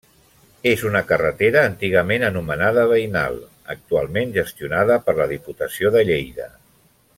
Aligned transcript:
És 0.69 0.83
una 0.91 1.01
carretera 1.11 1.61
antigament 1.71 2.25
anomenada 2.29 2.87
veïnal, 2.93 3.37
actualment 3.75 4.35
gestionada 4.41 4.99
per 5.11 5.17
la 5.23 5.29
Diputació 5.37 5.97
de 5.99 6.07
Lleida. 6.11 6.51